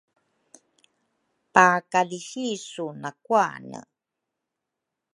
[1.53, 3.79] pakalisisu nakuane.